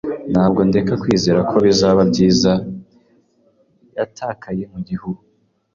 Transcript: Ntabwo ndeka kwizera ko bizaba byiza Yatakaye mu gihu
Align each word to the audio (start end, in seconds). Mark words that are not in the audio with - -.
Ntabwo 0.31 0.59
ndeka 0.69 0.93
kwizera 1.01 1.39
ko 1.49 1.55
bizaba 1.65 2.01
byiza 2.11 2.51
Yatakaye 3.97 4.63
mu 4.73 4.79
gihu 4.87 5.11